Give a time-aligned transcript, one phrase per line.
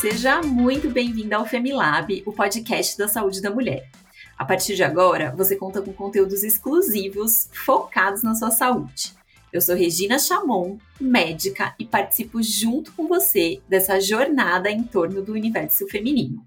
[0.00, 3.86] seja muito bem-vinda ao Femilab, o podcast da saúde da mulher.
[4.38, 9.12] A partir de agora, você conta com conteúdos exclusivos focados na sua saúde.
[9.52, 15.34] Eu sou Regina Chamon, médica, e participo junto com você dessa jornada em torno do
[15.34, 16.42] universo feminino.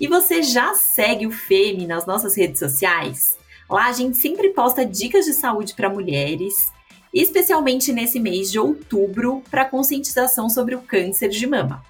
[0.00, 3.36] E você já segue o Femi nas nossas redes sociais?
[3.68, 6.70] Lá a gente sempre posta dicas de saúde para mulheres,
[7.12, 11.82] especialmente nesse mês de outubro, para conscientização sobre o câncer de mama.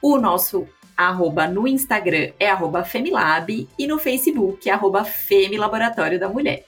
[0.00, 6.28] O nosso arroba no Instagram é arroba Femilab e no Facebook é arroba Femilaboratório da
[6.28, 6.64] Mulher.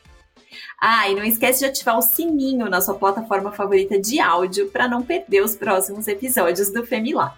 [0.80, 4.88] Ah, e não esquece de ativar o sininho na sua plataforma favorita de áudio para
[4.88, 7.36] não perder os próximos episódios do Femilab.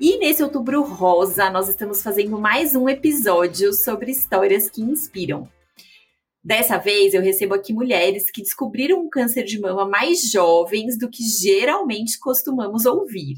[0.00, 5.48] E nesse outubro rosa, nós estamos fazendo mais um episódio sobre histórias que inspiram.
[6.42, 11.10] Dessa vez, eu recebo aqui mulheres que descobriram um câncer de mama mais jovens do
[11.10, 13.36] que geralmente costumamos ouvir.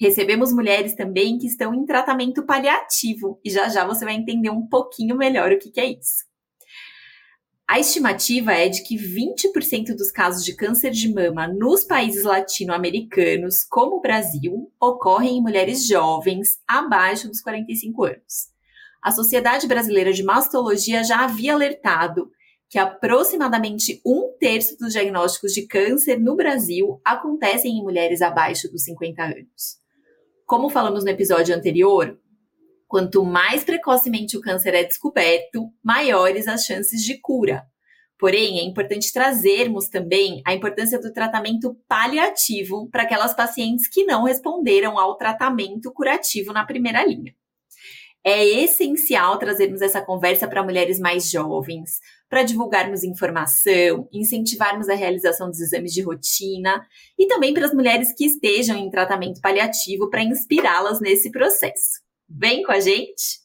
[0.00, 4.66] Recebemos mulheres também que estão em tratamento paliativo, e já já você vai entender um
[4.66, 6.24] pouquinho melhor o que, que é isso.
[7.68, 13.62] A estimativa é de que 20% dos casos de câncer de mama nos países latino-americanos,
[13.70, 18.48] como o Brasil, ocorrem em mulheres jovens abaixo dos 45 anos.
[19.02, 22.30] A Sociedade Brasileira de Mastologia já havia alertado
[22.70, 28.82] que aproximadamente um terço dos diagnósticos de câncer no Brasil acontecem em mulheres abaixo dos
[28.84, 29.79] 50 anos.
[30.50, 32.18] Como falamos no episódio anterior,
[32.88, 37.62] Quanto mais precocemente o câncer é descoberto, maiores as chances de cura.
[38.18, 44.24] Porém, é importante trazermos também a importância do tratamento paliativo para aquelas pacientes que não
[44.24, 47.32] responderam ao tratamento curativo na primeira linha.
[48.22, 55.48] É essencial trazermos essa conversa para mulheres mais jovens, para divulgarmos informação, incentivarmos a realização
[55.48, 56.86] dos exames de rotina
[57.18, 62.02] e também para as mulheres que estejam em tratamento paliativo para inspirá-las nesse processo.
[62.28, 63.40] Vem com a gente!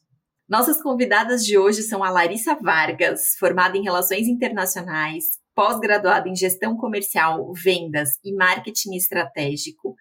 [0.48, 6.76] Nossas convidadas de hoje são a Larissa Vargas, formada em Relações Internacionais, pós-graduada em Gestão
[6.76, 9.96] Comercial, Vendas e Marketing Estratégico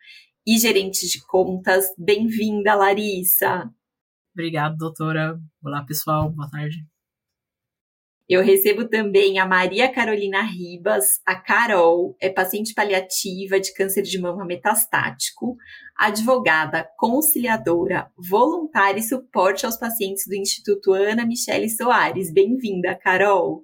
[0.47, 1.87] e gerente de contas.
[1.97, 3.71] Bem-vinda, Larissa!
[4.35, 5.39] Obrigada, doutora.
[5.63, 6.29] Olá, pessoal.
[6.29, 6.85] Boa tarde.
[8.29, 14.19] Eu recebo também a Maria Carolina Ribas, a Carol, é paciente paliativa de câncer de
[14.19, 15.57] mama metastático,
[15.97, 22.33] advogada, conciliadora, voluntária e suporte aos pacientes do Instituto Ana Michele Soares.
[22.33, 23.63] Bem-vinda, Carol.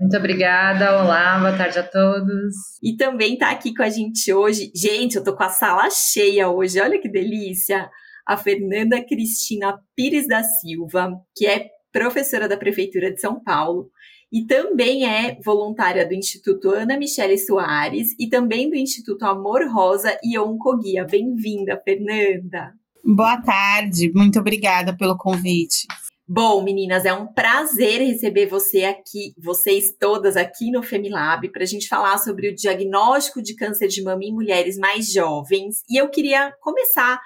[0.00, 2.54] Muito obrigada, olá, boa tarde a todos.
[2.80, 6.48] E também está aqui com a gente hoje, gente, eu tô com a sala cheia
[6.48, 7.90] hoje, olha que delícia,
[8.28, 13.90] a Fernanda Cristina Pires da Silva, que é professora da Prefeitura de São Paulo
[14.30, 20.14] e também é voluntária do Instituto Ana Michele Soares e também do Instituto Amor Rosa
[20.22, 21.06] e Oncoguia.
[21.06, 22.74] Bem-vinda, Fernanda.
[23.02, 25.86] Boa tarde, muito obrigada pelo convite.
[26.30, 31.66] Bom, meninas, é um prazer receber você aqui, vocês todas aqui no Femilab, para a
[31.66, 35.82] gente falar sobre o diagnóstico de câncer de mama em mulheres mais jovens.
[35.88, 37.18] E eu queria começar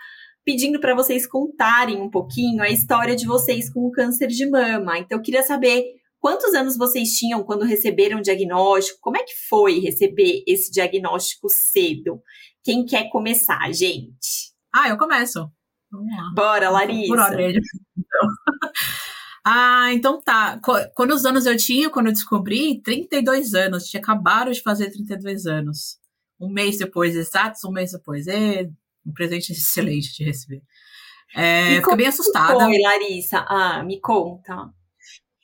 [0.45, 4.99] pedindo para vocês contarem um pouquinho a história de vocês com o câncer de mama.
[4.99, 5.85] Então, eu queria saber
[6.19, 11.49] quantos anos vocês tinham quando receberam o diagnóstico, como é que foi receber esse diagnóstico
[11.49, 12.21] cedo?
[12.65, 14.53] Quem quer começar, gente?
[14.75, 15.51] Ah, eu começo.
[15.91, 16.33] Vamos lá.
[16.35, 17.09] Bora, Larissa.
[17.09, 17.61] Por ordem.
[17.99, 18.29] Então.
[19.45, 20.59] ah, então tá.
[20.95, 22.81] Quantos anos eu tinha quando eu descobri?
[22.83, 23.85] 32 anos.
[23.85, 25.99] Tinha acabado de fazer 32 anos.
[26.41, 28.27] Um mês depois, exatos um mês depois.
[28.27, 28.69] É,
[29.07, 30.63] um presente excelente de receber.
[31.35, 32.65] É, fiquei bem assustada.
[32.65, 33.45] Foi, Larissa?
[33.49, 34.71] Ah, me conta.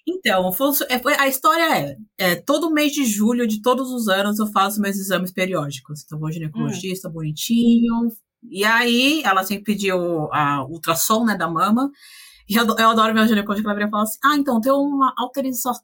[0.06, 0.50] Então,
[0.88, 4.80] é, a história é, é, todo mês de julho de todos os anos eu faço
[4.80, 6.02] meus exames periódicos.
[6.04, 7.12] Então, vou ginecologista, hum.
[7.12, 8.08] bonitinho.
[8.50, 11.90] E aí, ela sempre pediu a ultrassom, né, da mama.
[12.48, 15.12] E eu, eu adoro minha ginecologista, ela vira e fala assim, ah, então, tem uma
[15.18, 15.74] autorização,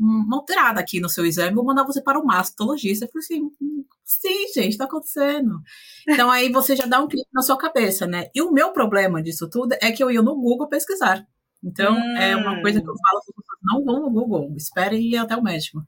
[0.00, 3.04] uma alterada aqui no seu exame, vou mandar você para o mastologista.
[3.04, 5.60] Eu falei assim, hum, sim, gente, está acontecendo.
[6.08, 8.30] Então aí você já dá um clique na sua cabeça, né?
[8.34, 11.26] E o meu problema disso tudo é que eu ia no Google pesquisar.
[11.62, 12.16] Então hum.
[12.16, 13.20] é uma coisa que eu falo
[13.62, 15.86] não vão no Google, esperem ir até o médico.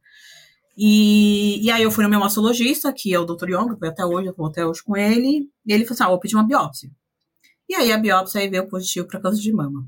[0.76, 3.50] E, e aí eu fui no meu mastologista, que é o Dr.
[3.50, 6.08] Young, foi até hoje, eu vou até hoje com ele, e ele falou assim, ah,
[6.08, 6.90] vou pedir uma biópsia.
[7.68, 9.86] E aí a biópsia aí veio positivo para câncer de mama.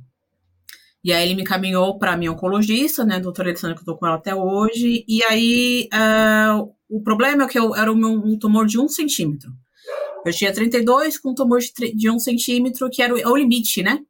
[1.04, 4.06] E aí ele me caminhou para minha oncologista, né, doutora Alessandra, que eu tô com
[4.06, 5.04] ela até hoje.
[5.06, 8.88] E aí uh, o problema é que eu era o meu, um tumor de um
[8.88, 9.52] centímetro.
[10.24, 13.36] Eu tinha 32 com um tumor de, de um centímetro, que era o, é o
[13.36, 14.00] limite, né?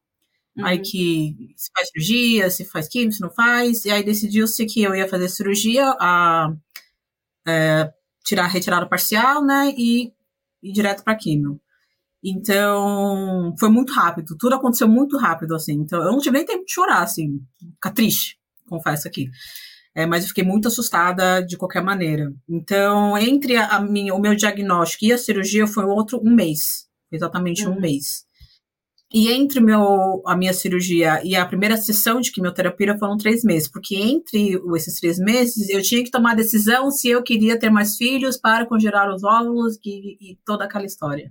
[0.57, 0.65] Uhum.
[0.65, 3.85] Aí que se faz cirurgia, se faz química, se não faz.
[3.85, 7.93] E aí decidiu-se que eu ia fazer cirurgia, a, a é,
[8.25, 9.75] tirar a retirada parcial, né?
[9.77, 10.13] E
[10.63, 11.61] ir direto para químio.
[12.25, 15.75] Então, foi muito rápido, tudo aconteceu muito rápido, assim.
[15.75, 17.39] Então, eu não tive nem tempo de chorar, assim,
[17.75, 19.29] ficar triste, confesso aqui.
[19.95, 22.33] É, mas eu fiquei muito assustada de qualquer maneira.
[22.49, 26.87] Então, entre a, a minha, o meu diagnóstico e a cirurgia foi outro um mês,
[27.13, 27.77] exatamente uhum.
[27.77, 28.25] um mês.
[29.13, 33.71] E entre meu, a minha cirurgia e a primeira sessão de quimioterapia foram três meses,
[33.71, 37.71] porque entre esses três meses eu tinha que tomar a decisão se eu queria ter
[37.71, 41.31] mais filhos para congelar os óvulos e, e toda aquela história.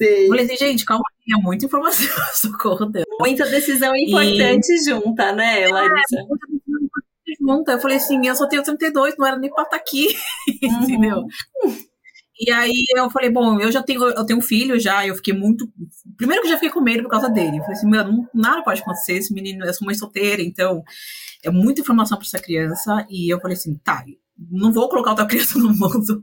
[0.00, 0.28] Sim.
[0.28, 3.04] Falei assim, gente, calma aí, é muita informação, socorro Deus.
[3.20, 4.84] Muita decisão importante e...
[4.84, 6.16] junta, né, Larissa?
[6.16, 7.72] É, muita decisão importante junta.
[7.72, 10.08] Eu falei assim, eu só tenho 32, não era nem pra estar tá aqui,
[10.64, 10.82] uhum.
[10.82, 11.24] entendeu?
[12.40, 15.34] E aí eu falei, bom, eu já tenho, eu tenho um filho já, eu fiquei
[15.34, 15.70] muito.
[16.16, 17.58] Primeiro que eu já fiquei com medo por causa dele.
[17.58, 20.82] Eu falei assim, meu, não, nada pode acontecer, esse menino, eu sou mãe solteira, então
[21.44, 23.06] é muita informação para essa criança.
[23.10, 24.02] E eu falei assim, tá,
[24.50, 26.22] não vou colocar outra criança no mundo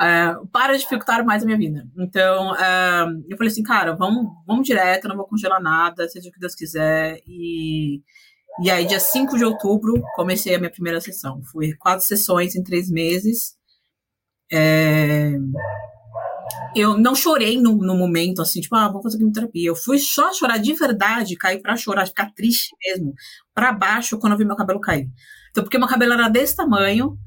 [0.00, 1.86] uh, para dificultar mais a minha vida.
[1.98, 6.32] Então, uh, eu falei assim, cara, vamos, vamos direto, não vou congelar nada, seja o
[6.32, 7.20] que Deus quiser.
[7.26, 8.02] E,
[8.62, 11.42] e aí, dia 5 de outubro, comecei a minha primeira sessão.
[11.50, 13.56] Fui quatro sessões em três meses.
[14.52, 15.32] É...
[16.74, 19.68] Eu não chorei no, no, momento, assim, tipo, ah, vou fazer quimioterapia.
[19.68, 23.14] Eu fui só chorar de verdade, cair pra chorar, ficar triste mesmo,
[23.54, 25.08] pra baixo, quando eu vi meu cabelo cair.
[25.50, 27.18] Então, porque meu cabelo era desse tamanho,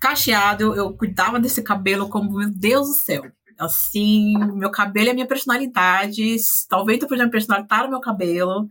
[0.00, 3.22] cacheado, eu, eu cuidava desse cabelo como, meu Deus do céu.
[3.58, 6.36] Assim, meu cabelo é minha personalidade,
[6.68, 8.66] talvez exemplo, personalidade tá no meu cabelo.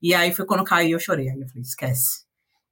[0.00, 1.28] E aí foi quando caiu, eu chorei.
[1.28, 2.24] Aí eu falei, esquece.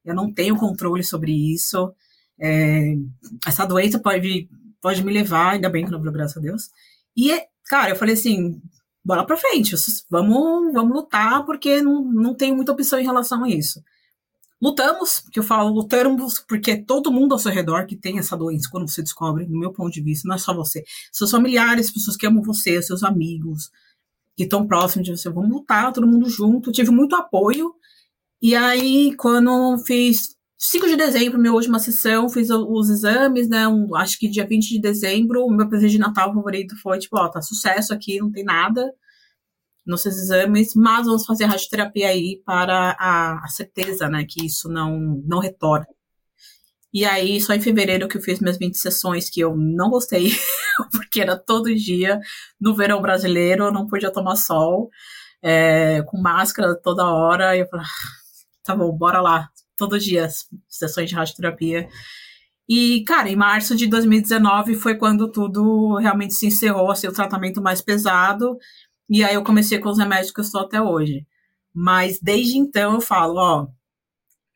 [0.03, 1.93] Eu não tenho controle sobre isso.
[2.41, 2.95] É,
[3.47, 4.49] essa doença pode,
[4.81, 6.71] pode me levar, ainda bem que não, graças a Deus.
[7.15, 7.31] E,
[7.67, 8.61] cara, eu falei assim,
[9.05, 9.75] bola pra frente,
[10.11, 13.83] vamos, vamos lutar, porque não, não tenho muita opção em relação a isso.
[14.61, 18.69] Lutamos, porque eu falo, lutamos porque todo mundo ao seu redor que tem essa doença,
[18.71, 20.85] quando você descobre, no meu ponto de vista, não é só você.
[21.13, 23.71] Seus familiares, pessoas que amam você, seus amigos,
[24.37, 26.73] que estão próximos de você, vamos lutar, todo mundo junto.
[26.73, 27.73] Tive muito apoio.
[28.43, 33.69] E aí, quando fiz 5 de dezembro, minha última sessão, fiz os exames, né?
[33.69, 37.17] Um, acho que dia 20 de dezembro, o meu presente de Natal favorito foi, tipo,
[37.17, 38.93] ó, tá sucesso aqui, não tem nada
[39.89, 44.45] nos seus exames, mas vamos fazer a radioterapia aí para a, a certeza, né, que
[44.45, 45.87] isso não, não retorna.
[46.93, 50.31] E aí, só em fevereiro que eu fiz minhas 20 sessões, que eu não gostei,
[50.93, 52.21] porque era todo dia,
[52.61, 54.91] no verão brasileiro, não podia tomar sol,
[55.43, 57.89] é, com máscara toda hora, e eu falei, ah,
[58.65, 60.29] tá bom, bora lá, todo dia,
[60.69, 61.89] sessões de radioterapia.
[62.69, 67.63] E, cara, em março de 2019 foi quando tudo realmente se encerrou, assim, o tratamento
[67.63, 68.59] mais pesado,
[69.09, 71.27] e aí eu comecei com os remédios que eu estou até hoje.
[71.75, 73.67] Mas desde então eu falo, ó,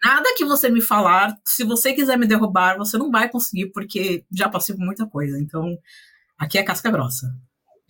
[0.04, 4.24] nada que você me falar, se você quiser me derrubar, você não vai conseguir, porque
[4.32, 5.38] já passei por muita coisa.
[5.38, 5.76] Então,
[6.38, 7.28] aqui é casca grossa.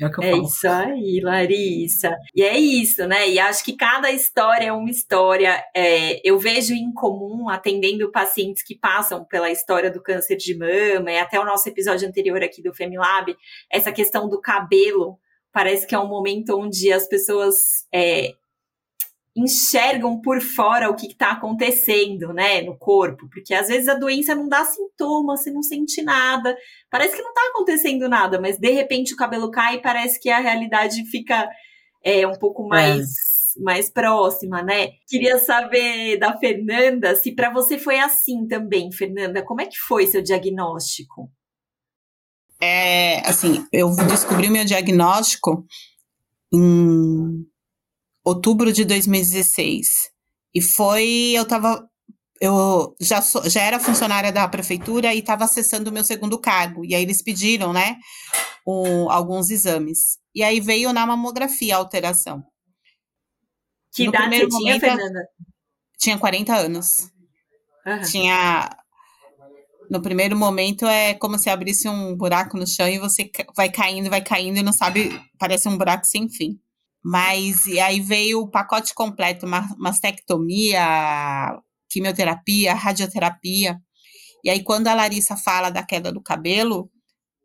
[0.01, 0.43] É, o que eu é falo.
[0.45, 2.17] isso aí, Larissa.
[2.35, 3.29] E é isso, né?
[3.29, 5.63] E acho que cada história é uma história.
[5.75, 11.11] É, eu vejo em comum, atendendo pacientes que passam pela história do câncer de mama,
[11.11, 13.35] e até o nosso episódio anterior aqui do Femilab,
[13.71, 15.19] essa questão do cabelo.
[15.53, 17.57] Parece que é um momento onde as pessoas
[17.93, 18.35] é,
[19.35, 24.35] enxergam por fora o que está acontecendo, né, no corpo, porque às vezes a doença
[24.35, 26.55] não dá sintoma, você não sente nada,
[26.91, 30.29] parece que não está acontecendo nada, mas de repente o cabelo cai e parece que
[30.29, 31.49] a realidade fica
[32.05, 33.09] é, um pouco mais
[33.57, 33.63] é.
[33.63, 34.93] mais próxima, né?
[35.07, 40.07] Queria saber da Fernanda se para você foi assim também, Fernanda, como é que foi
[40.07, 41.31] seu diagnóstico?
[42.63, 45.67] É, assim, eu descobri o meu diagnóstico
[46.55, 47.45] em
[48.25, 50.13] outubro de 2016.
[50.55, 51.85] E foi, eu tava,
[52.41, 56.85] eu já, sou, já era funcionária da prefeitura e estava acessando o meu segundo cargo.
[56.85, 57.97] E aí eles pediram, né,
[58.65, 60.19] um, alguns exames.
[60.33, 62.45] E aí veio na mamografia a alteração.
[63.93, 65.21] Que no idade você tinha, Fernanda?
[65.99, 66.87] Tinha 40 anos.
[67.85, 68.03] Uhum.
[68.03, 68.71] Tinha.
[69.93, 74.09] No primeiro momento é como se abrisse um buraco no chão e você vai caindo,
[74.09, 76.59] vai caindo e não sabe, parece um buraco sem fim.
[77.05, 79.47] Mas e aí veio o pacote completo,
[79.77, 80.81] mastectomia,
[81.91, 83.79] quimioterapia, radioterapia.
[84.43, 86.91] E aí quando a Larissa fala da queda do cabelo,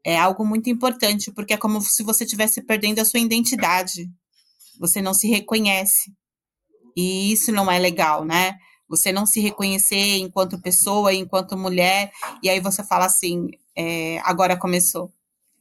[0.05, 4.09] é algo muito importante, porque é como se você estivesse perdendo a sua identidade.
[4.79, 6.13] Você não se reconhece.
[6.95, 8.57] E isso não é legal, né?
[8.89, 14.57] Você não se reconhecer enquanto pessoa, enquanto mulher, e aí você fala assim: é, agora
[14.57, 15.11] começou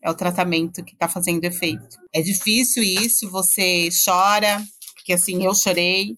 [0.06, 1.98] é o tratamento que está fazendo efeito.
[2.14, 4.62] É difícil isso, você chora,
[4.94, 6.16] porque assim, eu chorei.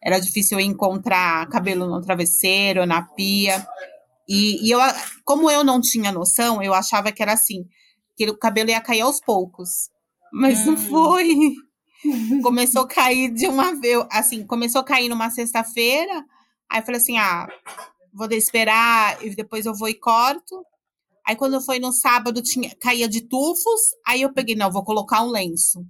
[0.00, 3.66] Era difícil encontrar cabelo no travesseiro, na pia.
[4.28, 4.78] E, e eu,
[5.24, 7.66] como eu não tinha noção, eu achava que era assim,
[8.16, 9.90] que o cabelo ia cair aos poucos.
[10.32, 10.66] Mas hum.
[10.66, 11.54] não foi.
[12.42, 16.24] começou a cair de uma vez, assim, começou a cair numa sexta-feira.
[16.70, 17.48] Aí eu falei assim: ah,
[18.12, 20.64] vou esperar e depois eu vou e corto.
[21.26, 23.80] Aí quando foi no sábado, tinha, caía de tufos.
[24.06, 25.84] Aí eu peguei, não, vou colocar um lenço.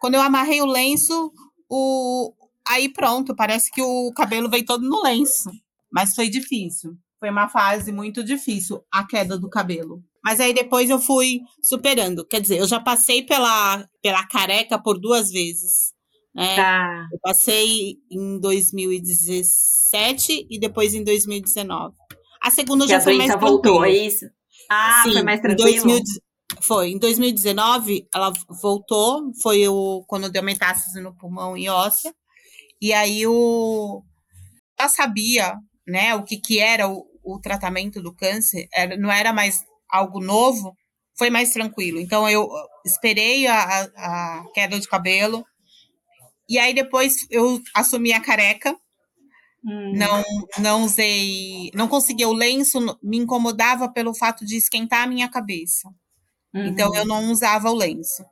[0.00, 1.32] Quando eu amarrei o lenço,
[1.70, 2.34] o,
[2.66, 5.50] aí pronto, parece que o cabelo veio todo no lenço.
[5.90, 6.96] Mas foi difícil.
[7.20, 10.02] Foi uma fase muito difícil a queda do cabelo.
[10.24, 12.26] Mas aí depois eu fui superando.
[12.26, 15.92] Quer dizer, eu já passei pela, pela careca por duas vezes.
[16.34, 16.56] Né?
[16.56, 17.08] Tá.
[17.12, 21.94] Eu passei em 2017 e depois em 2019.
[22.42, 24.26] A segunda que já a foi mais voltou, é isso?
[24.70, 25.68] Ah, Sim, foi mais tranquilo?
[25.68, 26.02] Em 2000,
[26.60, 26.90] foi.
[26.90, 29.32] Em 2019, ela voltou.
[29.42, 32.14] Foi o, quando deu metástase no pulmão e óssea.
[32.80, 34.02] E aí o...
[34.78, 35.54] Ela sabia
[35.86, 38.66] né, o que, que era o, o tratamento do câncer.
[38.72, 40.76] Era, não era mais algo novo.
[41.16, 42.00] Foi mais tranquilo.
[42.00, 42.48] Então, eu
[42.84, 45.44] esperei a, a queda de cabelo.
[46.52, 48.76] E aí, depois, eu assumi a careca
[49.64, 49.92] Hum.
[49.94, 50.22] Não,
[50.58, 55.88] não usei, não conseguia o lenço, me incomodava pelo fato de esquentar a minha cabeça.
[56.52, 56.66] Uhum.
[56.66, 58.24] Então eu não usava o lenço.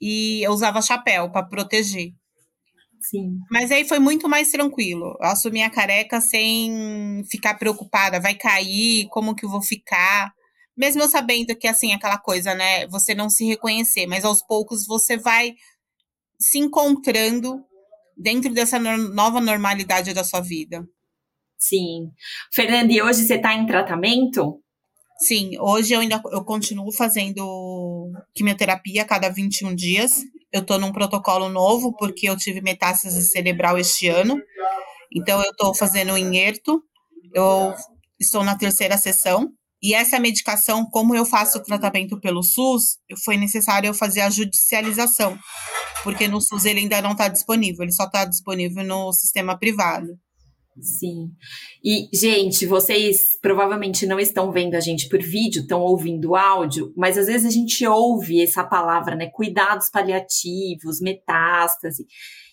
[0.00, 2.12] E eu usava chapéu para proteger.
[3.00, 3.38] Sim.
[3.50, 5.16] Mas aí foi muito mais tranquilo.
[5.20, 10.32] Eu assumi a careca sem ficar preocupada, vai cair, como que eu vou ficar?
[10.76, 14.86] Mesmo eu sabendo que assim, aquela coisa, né, você não se reconhecer, mas aos poucos
[14.86, 15.54] você vai
[16.40, 17.62] se encontrando
[18.16, 20.84] dentro dessa nova normalidade da sua vida.
[21.58, 22.10] Sim.
[22.52, 24.62] Fernanda, e hoje você está em tratamento?
[25.18, 30.22] Sim, hoje eu ainda eu continuo fazendo quimioterapia a cada 21 dias.
[30.50, 34.40] Eu estou num protocolo novo porque eu tive metástase cerebral este ano.
[35.14, 36.82] Então eu estou fazendo o inherto.
[37.34, 37.74] Eu
[38.18, 39.52] estou na terceira sessão.
[39.82, 44.30] E essa medicação, como eu faço o tratamento pelo SUS, foi necessário eu fazer a
[44.30, 45.38] judicialização
[46.02, 50.18] porque no SUS ele ainda não está disponível, ele só está disponível no sistema privado.
[50.80, 51.32] Sim.
[51.84, 57.18] E, gente, vocês provavelmente não estão vendo a gente por vídeo, estão ouvindo áudio, mas
[57.18, 59.28] às vezes a gente ouve essa palavra, né?
[59.30, 62.06] Cuidados paliativos, metástase.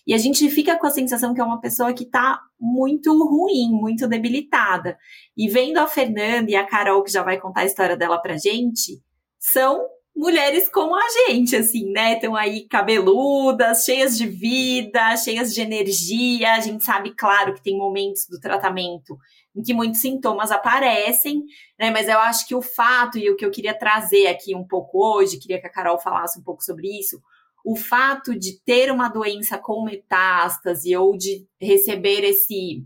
[0.06, 3.70] E a gente fica com a sensação que é uma pessoa que está muito ruim,
[3.70, 4.96] muito debilitada.
[5.36, 8.36] E vendo a Fernanda e a Carol, que já vai contar a história dela pra
[8.36, 9.00] gente,
[9.38, 9.80] são
[10.18, 12.14] mulheres como a gente, assim, né?
[12.14, 16.54] Estão aí cabeludas, cheias de vida, cheias de energia.
[16.54, 19.16] A gente sabe, claro, que tem momentos do tratamento
[19.54, 21.44] em que muitos sintomas aparecem,
[21.78, 21.92] né?
[21.92, 24.98] Mas eu acho que o fato, e o que eu queria trazer aqui um pouco
[24.98, 27.22] hoje, queria que a Carol falasse um pouco sobre isso,
[27.64, 32.84] o fato de ter uma doença com metástase ou de receber esse.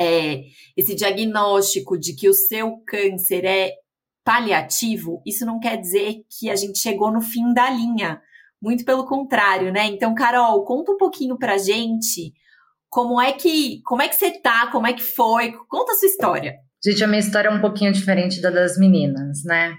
[0.00, 0.44] É,
[0.76, 3.81] esse diagnóstico de que o seu câncer é
[4.24, 8.20] paliativo, isso não quer dizer que a gente chegou no fim da linha.
[8.60, 9.86] Muito pelo contrário, né?
[9.86, 12.32] Então, Carol, conta um pouquinho pra gente
[12.88, 16.08] como é que, como é que você tá, como é que foi, conta a sua
[16.08, 16.54] história.
[16.84, 19.74] Gente, a minha história é um pouquinho diferente da das meninas, né?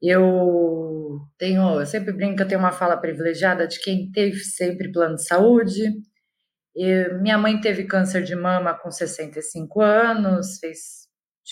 [0.00, 4.92] Eu tenho, eu sempre brinco que eu tenho uma fala privilegiada de quem teve sempre
[4.92, 5.82] plano de saúde.
[6.76, 11.01] E minha mãe teve câncer de mama com 65 anos, fez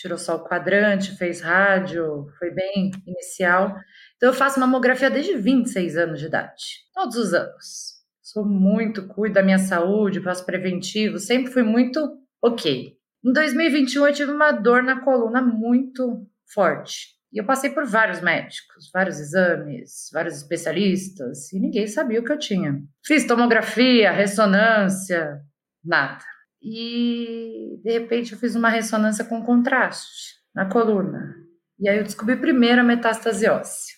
[0.01, 3.75] tirou só o quadrante, fez rádio, foi bem inicial.
[4.17, 8.01] Então eu faço mamografia desde 26 anos de idade, todos os anos.
[8.21, 11.99] Sou muito, cuido da minha saúde, faço preventivo, sempre fui muito
[12.41, 12.95] ok.
[13.23, 17.19] Em 2021 eu tive uma dor na coluna muito forte.
[17.31, 22.31] E eu passei por vários médicos, vários exames, vários especialistas, e ninguém sabia o que
[22.31, 22.81] eu tinha.
[23.05, 25.39] Fiz tomografia, ressonância,
[25.83, 26.30] nada.
[26.61, 31.35] E de repente eu fiz uma ressonância com contraste na coluna.
[31.79, 33.95] E aí eu descobri primeiro a metástase óssea.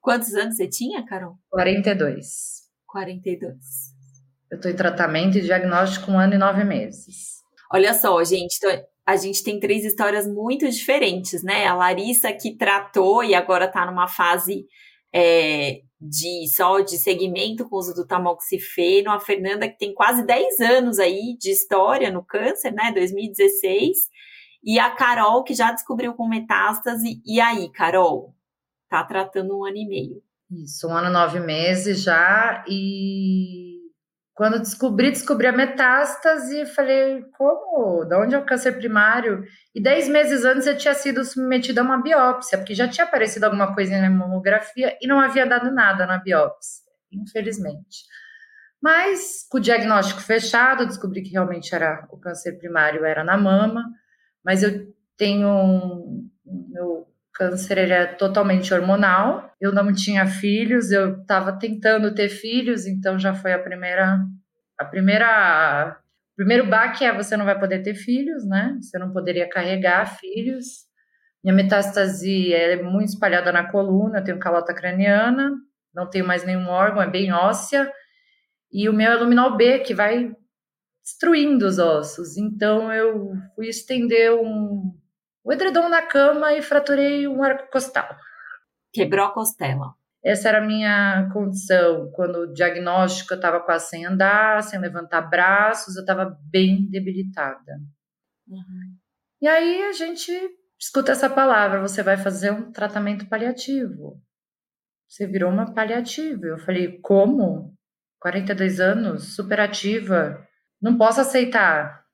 [0.00, 1.34] Quantos anos você tinha, Carol?
[1.50, 2.26] 42.
[2.86, 3.54] 42.
[4.50, 7.40] Eu estou em tratamento e diagnóstico um ano e nove meses.
[7.72, 11.66] Olha só, gente, então, a gente tem três histórias muito diferentes, né?
[11.66, 14.66] A Larissa que tratou e agora está numa fase
[15.14, 20.24] é, de só de segmento com o uso do tamoxifeno, a Fernanda que tem quase
[20.24, 24.08] 10 anos aí de história no câncer, né, 2016,
[24.64, 27.20] e a Carol que já descobriu com metástase.
[27.26, 28.34] E aí, Carol,
[28.88, 30.22] tá tratando um ano e meio.
[30.50, 33.69] Isso, um ano e nove meses já, e
[34.34, 38.04] quando descobri, descobri a metástase, falei, como?
[38.04, 39.44] Da onde é o câncer primário?
[39.74, 43.44] E dez meses antes eu tinha sido submetida a uma biópsia, porque já tinha aparecido
[43.44, 48.04] alguma coisa na mamografia e não havia dado nada na biópsia, infelizmente.
[48.80, 53.84] Mas, com o diagnóstico fechado, descobri que realmente era o câncer primário era na mama,
[54.42, 57.06] mas eu tenho um, meu
[57.40, 59.50] câncer ele é totalmente hormonal.
[59.58, 64.18] Eu não tinha filhos, eu estava tentando ter filhos, então já foi a primeira
[64.78, 65.98] a primeira
[66.32, 68.76] o primeiro baque é você não vai poder ter filhos, né?
[68.80, 70.86] Você não poderia carregar filhos.
[71.42, 75.52] Minha metástase é muito espalhada na coluna, eu tenho calota craniana,
[75.94, 77.90] não tenho mais nenhum órgão, é bem óssea.
[78.72, 80.34] E o meu é luminal B, que vai
[81.02, 82.36] destruindo os ossos.
[82.36, 84.94] Então eu fui estender um,
[85.50, 88.08] o edredom na cama e fraturei um arco costal.
[88.92, 89.94] Quebrou a costela.
[90.24, 92.08] Essa era a minha condição.
[92.12, 97.80] Quando o diagnóstico eu estava quase sem andar, sem levantar braços, eu estava bem debilitada.
[98.46, 98.96] Uhum.
[99.42, 100.30] E aí a gente
[100.78, 104.22] escuta essa palavra, você vai fazer um tratamento paliativo.
[105.08, 106.46] Você virou uma paliativa.
[106.46, 107.74] Eu falei, como?
[108.20, 110.46] 42 anos, super ativa,
[110.80, 112.04] não posso aceitar.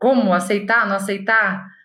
[0.00, 1.75] Como aceitar, não aceitar?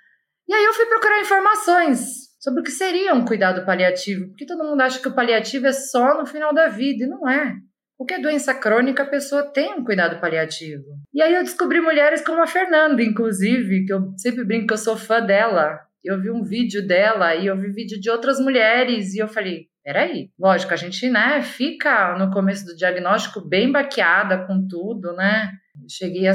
[0.47, 1.99] E aí eu fui procurar informações
[2.39, 5.71] sobre o que seria um cuidado paliativo, porque todo mundo acha que o paliativo é
[5.71, 7.55] só no final da vida, e não é.
[7.95, 10.85] Qualquer doença crônica, a pessoa tem um cuidado paliativo.
[11.13, 14.77] E aí eu descobri mulheres como a Fernanda, inclusive, que eu sempre brinco que eu
[14.79, 15.79] sou fã dela.
[16.03, 19.67] Eu vi um vídeo dela e eu vi vídeo de outras mulheres e eu falei,
[19.83, 25.51] peraí, lógico, a gente, né, fica no começo do diagnóstico bem baqueada com tudo, né?
[25.87, 26.33] Cheguei a,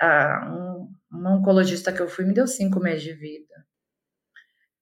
[0.00, 0.69] a um,
[1.10, 3.54] uma oncologista que eu fui me deu cinco meses de vida.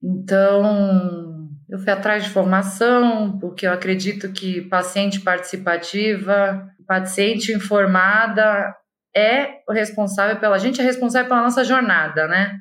[0.03, 8.75] Então, eu fui atrás de formação, porque eu acredito que paciente participativa, paciente informada
[9.15, 12.61] é o responsável pela a gente é responsável pela nossa jornada, né?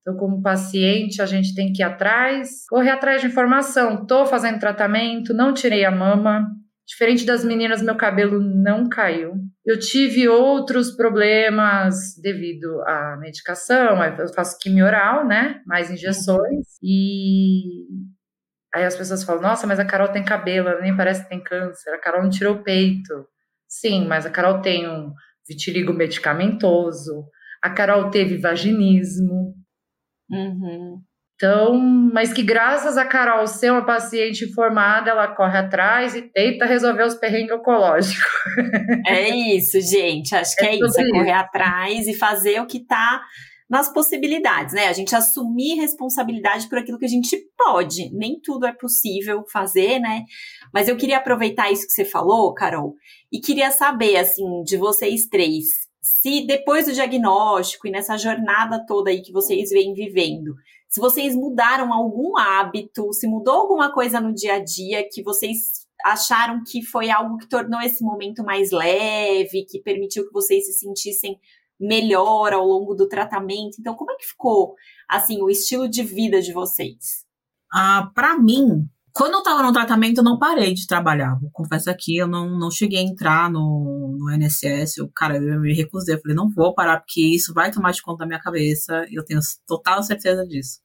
[0.00, 4.02] Então, como paciente, a gente tem que ir atrás, correr atrás de informação.
[4.02, 6.48] Estou fazendo tratamento, não tirei a mama,
[6.90, 9.34] Diferente das meninas, meu cabelo não caiu.
[9.64, 14.02] Eu tive outros problemas devido à medicação.
[14.02, 15.62] Eu faço quimio oral, né?
[15.64, 16.66] Mais injeções.
[16.82, 17.86] E
[18.74, 21.40] aí as pessoas falam: Nossa, mas a Carol tem cabelo, ela nem parece que tem
[21.40, 21.90] câncer.
[21.90, 23.24] A Carol não tirou o peito.
[23.68, 25.14] Sim, mas a Carol tem um
[25.48, 27.24] vitiligo medicamentoso.
[27.62, 29.54] A Carol teve vaginismo.
[30.28, 31.00] Uhum.
[31.40, 36.66] Então, mas que graças a Carol ser uma paciente informada, ela corre atrás e tenta
[36.66, 38.22] resolver os perrengues oncológicos.
[39.08, 40.34] É isso, gente.
[40.34, 43.22] Acho que é, é isso, é correr atrás e fazer o que está
[43.70, 44.88] nas possibilidades, né?
[44.88, 48.10] A gente assumir responsabilidade por aquilo que a gente pode.
[48.12, 50.24] Nem tudo é possível fazer, né?
[50.74, 52.96] Mas eu queria aproveitar isso que você falou, Carol,
[53.32, 55.64] e queria saber, assim, de vocês três,
[56.02, 60.54] se depois do diagnóstico e nessa jornada toda aí que vocês vêm vivendo,
[60.90, 65.86] se vocês mudaram algum hábito, se mudou alguma coisa no dia a dia que vocês
[66.04, 70.72] acharam que foi algo que tornou esse momento mais leve, que permitiu que vocês se
[70.72, 71.38] sentissem
[71.78, 73.76] melhor ao longo do tratamento.
[73.78, 74.74] Então, como é que ficou
[75.08, 77.24] assim o estilo de vida de vocês?
[77.72, 78.84] Ah, para mim,
[79.20, 81.38] quando eu estava no tratamento, eu não parei de trabalhar.
[81.38, 84.98] Vou confessar aqui, eu não, não cheguei a entrar no, no NSS.
[84.98, 86.14] Eu, cara, eu me recusei.
[86.14, 89.04] Eu falei, não vou parar, porque isso vai tomar de conta da minha cabeça.
[89.10, 90.78] Eu tenho total certeza disso.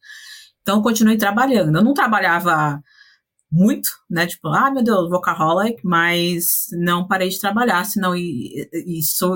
[0.61, 1.77] Então, eu continuei trabalhando.
[1.77, 2.77] Eu não trabalhava
[3.49, 4.27] muito, né?
[4.27, 9.33] Tipo, ah, meu Deus, workaholic, mas não parei de trabalhar, senão isso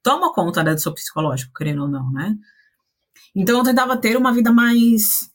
[0.00, 2.36] toma conta né, do seu psicológico, querendo ou não, né?
[3.34, 5.28] Então, eu tentava ter uma vida mais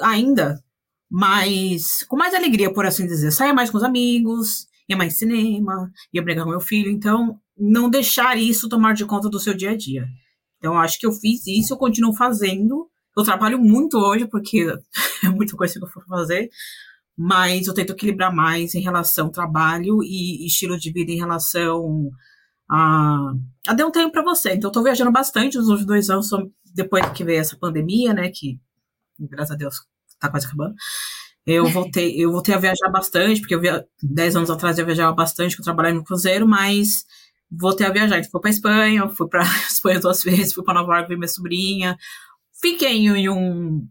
[0.00, 0.64] ainda
[1.10, 3.30] mais com mais alegria, por assim dizer.
[3.30, 6.90] Saia mais com os amigos, ia mais cinema, ia brigar com meu filho.
[6.90, 10.06] Então, não deixar isso tomar de conta do seu dia a dia.
[10.58, 12.88] Então, acho que eu fiz isso, eu continuo fazendo.
[13.16, 14.66] Eu trabalho muito hoje, porque
[15.24, 16.50] é muita coisa que eu for fazer,
[17.16, 22.10] mas eu tento equilibrar mais em relação ao trabalho e estilo de vida em relação
[22.70, 23.32] a,
[23.68, 24.54] a dar um tempo para você.
[24.54, 26.28] Então, eu tô viajando bastante nos últimos dois anos,
[26.74, 28.60] depois que veio essa pandemia, né, que,
[29.18, 29.76] graças a Deus,
[30.18, 30.74] tá quase acabando.
[31.46, 35.14] Eu voltei, eu voltei a viajar bastante, porque eu via, 10 anos atrás eu viajava
[35.14, 37.04] bastante, que eu trabalhava no cruzeiro, mas
[37.50, 38.18] voltei a viajar.
[38.18, 41.28] Então, fui para Espanha, fui para Espanha duas vezes, fui para Nova York ver minha
[41.28, 41.96] sobrinha.
[42.60, 43.86] Fiquei em um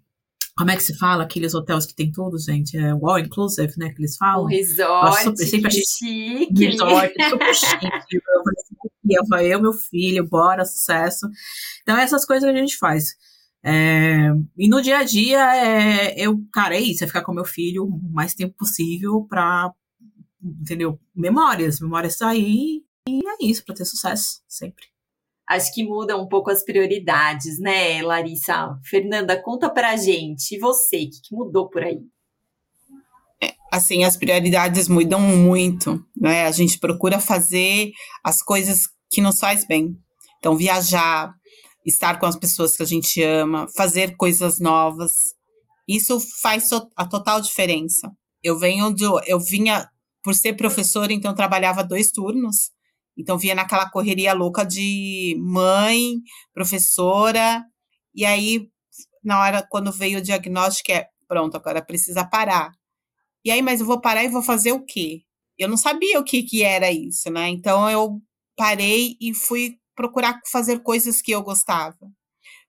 [0.58, 1.24] como é que se fala?
[1.24, 2.78] Aqueles hotéis que tem tudo, gente?
[2.78, 3.90] É all inclusive, né?
[3.90, 4.46] Que eles falam.
[4.46, 6.66] Um resort, super, sempre achei chique.
[6.66, 8.22] Resort, super chique.
[9.08, 11.30] Eu falei, eu, meu filho, bora, sucesso.
[11.84, 13.16] Então, essas coisas a gente faz.
[13.68, 17.46] É, e no dia a dia, é, eu, cara, é isso, é ficar com meu
[17.46, 19.74] filho o mais tempo possível para,
[20.40, 21.00] entendeu?
[21.16, 24.86] Memórias, memórias sair, e é isso, para ter sucesso, sempre.
[25.50, 28.80] Acho que muda um pouco as prioridades, né, Larissa?
[28.84, 32.02] Fernanda, conta pra gente, e você, o que, que mudou por aí?
[33.42, 36.46] É, assim, as prioridades mudam muito, né?
[36.46, 37.92] A gente procura fazer
[38.24, 39.98] as coisas que nos faz bem.
[40.38, 41.34] Então, viajar,
[41.86, 45.36] estar com as pessoas que a gente ama, fazer coisas novas.
[45.88, 48.12] Isso faz a total diferença.
[48.44, 48.94] Eu venho
[49.28, 49.88] eu vinha
[50.24, 52.72] por ser professora, então trabalhava dois turnos.
[53.18, 56.16] Então vinha naquela correria louca de mãe,
[56.54, 57.64] professora,
[58.14, 58.68] e aí
[59.24, 62.72] na hora quando veio o diagnóstico é pronto, agora precisa parar.
[63.44, 65.22] E aí, mas eu vou parar e vou fazer o quê?
[65.58, 67.48] Eu não sabia o que que era isso, né?
[67.50, 68.20] Então eu
[68.56, 71.98] parei e fui procurar fazer coisas que eu gostava.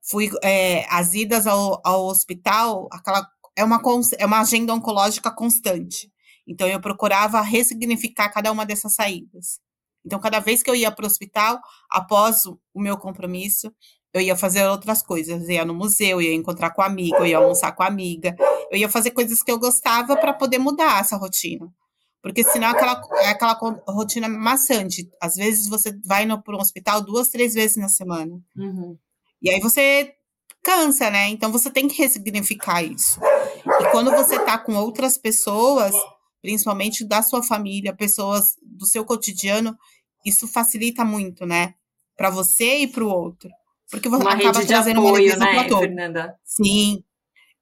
[0.03, 3.81] Fui é, as idas ao, ao hospital, aquela é uma
[4.19, 6.11] é uma agenda oncológica constante.
[6.47, 9.59] Então eu procurava ressignificar cada uma dessas saídas.
[10.05, 11.61] Então cada vez que eu ia para o hospital,
[11.91, 13.73] após o meu compromisso,
[14.15, 17.19] eu ia fazer outras coisas, eu ia no museu, eu ia encontrar com a amiga,
[17.19, 18.35] eu ia almoçar com a amiga,
[18.71, 21.71] eu ia fazer coisas que eu gostava para poder mudar essa rotina.
[22.27, 23.53] Porque senão é aquela, é aquela
[23.87, 25.09] rotina maçante.
[25.21, 28.37] Às vezes você vai para um hospital duas, três vezes na semana.
[28.57, 28.99] Uhum.
[29.41, 30.13] E aí você
[30.61, 31.29] cansa, né?
[31.29, 33.21] Então você tem que ressignificar isso.
[33.81, 35.95] E quando você tá com outras pessoas,
[36.43, 39.79] principalmente da sua família, pessoas do seu cotidiano,
[40.25, 41.75] isso facilita muito, né?
[42.17, 43.49] Para você e para o outro.
[43.89, 45.79] Porque você uma acaba trazendo apoio, uma leveza né, todo.
[45.79, 46.37] Fernanda?
[46.45, 47.05] Sim.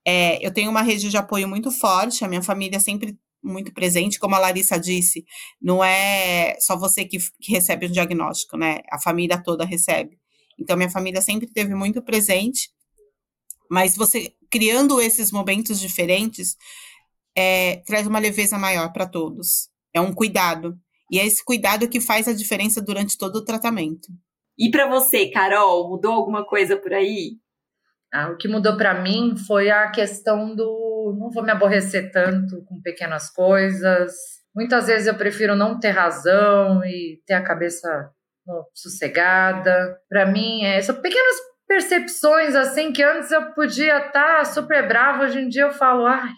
[0.06, 4.18] É, eu tenho uma rede de apoio muito forte, a minha família sempre muito presente,
[4.18, 5.24] como a Larissa disse,
[5.60, 8.80] não é só você que, que recebe o diagnóstico, né?
[8.90, 10.18] A família toda recebe.
[10.58, 12.70] Então, minha família sempre teve muito presente,
[13.70, 16.56] mas você criando esses momentos diferentes
[17.36, 19.68] é, traz uma leveza maior para todos.
[19.92, 20.78] É um cuidado.
[21.10, 24.08] E é esse cuidado que faz a diferença durante todo o tratamento.
[24.56, 27.38] E para você, Carol, mudou alguma coisa por aí?
[28.14, 32.64] Ah, o que mudou para mim foi a questão do não vou me aborrecer tanto
[32.64, 34.12] com pequenas coisas.
[34.54, 38.12] Muitas vezes eu prefiro não ter razão e ter a cabeça
[38.72, 39.98] sossegada.
[40.08, 41.34] Para mim, é, são pequenas
[41.66, 46.06] percepções assim que antes eu podia estar tá super brava, hoje em dia eu falo,
[46.06, 46.30] ai,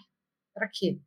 [0.55, 0.97] para quê?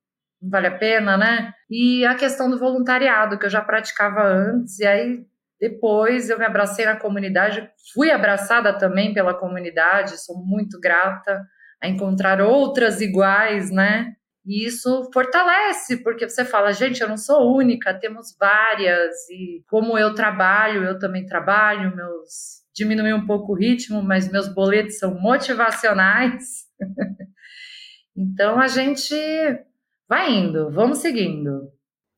[0.41, 1.53] Não vale a pena, né?
[1.69, 5.27] E a questão do voluntariado que eu já praticava antes e aí
[5.61, 11.45] depois eu me abracei na comunidade, fui abraçada também pela comunidade, sou muito grata
[11.83, 14.15] a encontrar outras iguais, né?
[14.47, 19.99] E isso fortalece, porque você fala, gente, eu não sou única, temos várias, e como
[19.99, 25.15] eu trabalho, eu também trabalho, meus diminui um pouco o ritmo, mas meus boletos são
[25.21, 26.65] motivacionais.
[28.17, 29.15] então a gente
[30.09, 31.71] vai indo, vamos seguindo.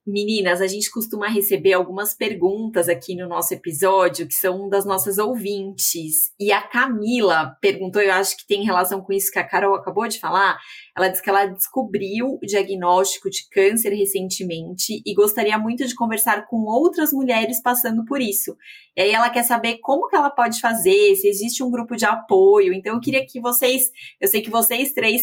[0.05, 5.17] Meninas, a gente costuma receber algumas perguntas aqui no nosso episódio, que são das nossas
[5.17, 6.33] ouvintes.
[6.41, 10.09] E a Camila perguntou, eu acho que tem relação com isso que a Carol acabou
[10.09, 10.59] de falar.
[10.97, 16.49] Ela disse que ela descobriu o diagnóstico de câncer recentemente e gostaria muito de conversar
[16.49, 18.57] com outras mulheres passando por isso.
[18.97, 22.05] E aí ela quer saber como que ela pode fazer, se existe um grupo de
[22.05, 22.75] apoio.
[22.75, 25.23] Então eu queria que vocês, eu sei que vocês três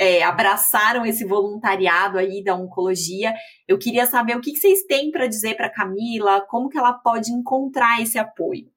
[0.00, 3.34] é, abraçaram esse voluntariado aí da oncologia.
[3.68, 6.94] Eu queria saber o que, que vocês têm para dizer para Camila, como que ela
[6.94, 8.72] pode encontrar esse apoio.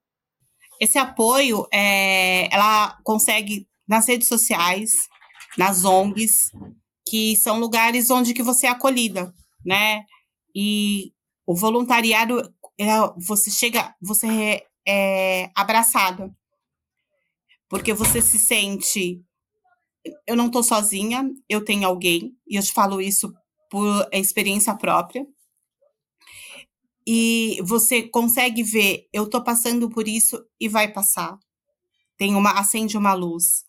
[0.81, 5.07] Esse apoio, é, ela consegue nas redes sociais,
[5.57, 6.51] nas ONGs,
[7.07, 9.33] que são lugares onde que você é acolhida,
[9.65, 10.03] né?
[10.53, 11.13] E
[11.47, 12.85] o voluntariado, é,
[13.25, 16.35] você chega, você é, é abraçado,
[17.69, 19.23] porque você se sente
[20.27, 23.33] eu não estou sozinha, eu tenho alguém, e eu te falo isso
[23.69, 25.25] por experiência própria.
[27.05, 31.37] E você consegue ver, eu estou passando por isso e vai passar.
[32.17, 33.65] Tem uma, acende uma luz.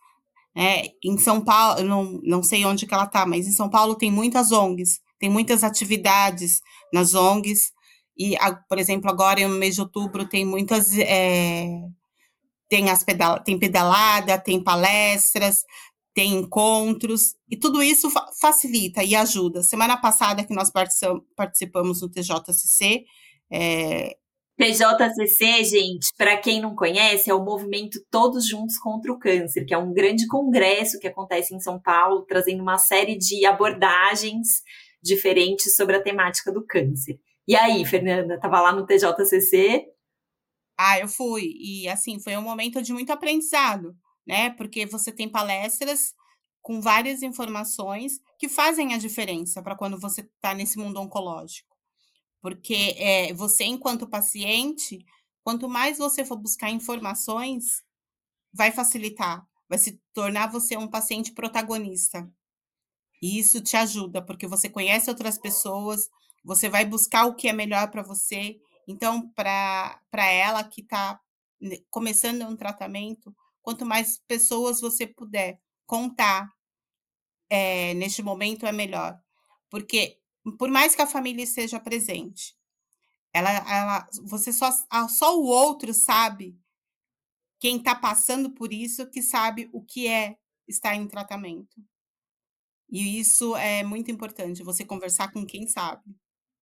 [0.57, 3.97] É, em São Paulo, não, não sei onde que ela está, mas em São Paulo
[3.97, 6.61] tem muitas ONGs, tem muitas atividades
[6.93, 7.73] nas ONGs,
[8.17, 8.37] e,
[8.69, 10.97] por exemplo, agora no mês de outubro tem muitas.
[10.99, 11.67] É,
[12.69, 15.65] tem, as pedala, tem pedalada, tem palestras,
[16.15, 19.63] tem encontros, e tudo isso fa facilita e ajuda.
[19.63, 20.71] Semana passada que nós
[21.35, 23.05] participamos do TJCC,
[23.51, 24.17] é...
[24.57, 29.75] PJCC, gente, para quem não conhece, é o movimento Todos Juntos contra o Câncer, que
[29.75, 34.63] é um grande congresso que acontece em São Paulo, trazendo uma série de abordagens
[35.03, 37.19] diferentes sobre a temática do câncer.
[37.49, 39.85] E aí, Fernanda, estava lá no TJCC?
[40.79, 41.53] Ah, eu fui.
[41.59, 44.51] E assim, foi um momento de muito aprendizado né?
[44.51, 46.15] Porque você tem palestras
[46.63, 51.77] com várias informações que fazem a diferença para quando você está nesse mundo oncológico.
[52.41, 55.05] Porque é, você, enquanto paciente,
[55.43, 57.83] quanto mais você for buscar informações,
[58.53, 62.31] vai facilitar, vai se tornar você um paciente protagonista.
[63.21, 66.09] E isso te ajuda, porque você conhece outras pessoas,
[66.45, 68.59] você vai buscar o que é melhor para você.
[68.87, 71.21] Então, para ela que está
[71.91, 73.35] começando um tratamento,
[73.65, 76.53] quanto mais pessoas você puder contar
[77.49, 79.19] é, neste momento é melhor.
[79.71, 80.21] Porque,
[80.59, 82.55] por mais que a família esteja presente,
[83.33, 84.71] ela, ela, você só,
[85.09, 86.57] só o outro sabe
[87.59, 90.37] quem está passando por isso que sabe o que é
[90.69, 91.83] estar em tratamento.
[92.91, 96.15] E isso é muito importante, você conversar com quem sabe,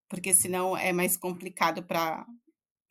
[0.07, 2.25] porque senão é mais complicado para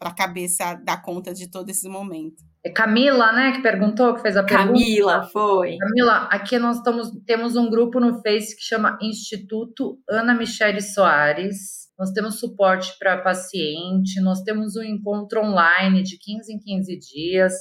[0.00, 2.44] a cabeça dar conta de todo esse momento.
[2.64, 4.72] É Camila, né, que perguntou, que fez a pergunta.
[4.72, 5.76] Camila, foi.
[5.78, 11.90] Camila, aqui nós estamos, temos um grupo no Face que chama Instituto Ana Michele Soares.
[11.98, 17.52] Nós temos suporte para paciente, nós temos um encontro online de 15 em 15 dias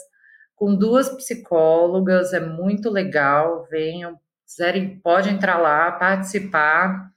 [0.62, 3.66] com duas psicólogas, é muito legal.
[3.72, 7.10] Venham, quiserem, pode entrar lá, participar.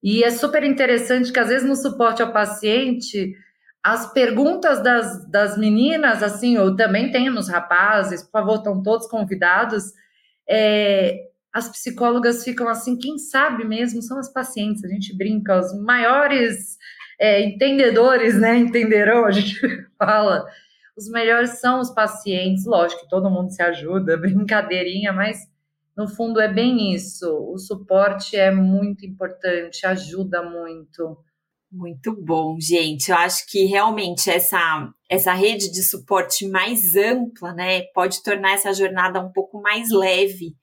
[0.00, 3.34] E é super interessante que às vezes no suporte ao paciente
[3.84, 9.92] as perguntas das, das meninas, assim, ou também temos rapazes, por favor, estão todos convidados.
[10.48, 15.78] É, as psicólogas ficam assim, quem sabe mesmo são as pacientes, a gente brinca, os
[15.78, 16.78] maiores
[17.20, 18.56] é, entendedores, né?
[18.56, 19.60] Entenderão, a gente
[19.98, 20.46] fala.
[20.96, 25.38] Os melhores são os pacientes, lógico que todo mundo se ajuda, brincadeirinha, mas
[25.94, 27.30] no fundo é bem isso.
[27.52, 31.18] O suporte é muito importante, ajuda muito.
[31.76, 33.10] Muito bom, gente.
[33.10, 38.72] Eu acho que realmente essa, essa rede de suporte mais ampla, né, pode tornar essa
[38.72, 40.54] jornada um pouco mais leve.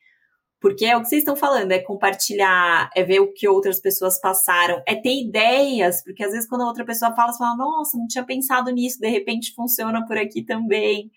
[0.62, 4.22] Porque é o que vocês estão falando, é compartilhar, é ver o que outras pessoas
[4.22, 7.98] passaram, é ter ideias, porque às vezes quando a outra pessoa fala, você fala, nossa,
[7.98, 11.12] não tinha pensado nisso, de repente funciona por aqui também.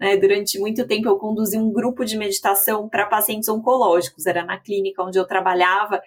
[0.00, 0.16] Né?
[0.16, 5.02] Durante muito tempo eu conduzi um grupo de meditação para pacientes oncológicos, era na clínica
[5.02, 6.00] onde eu trabalhava,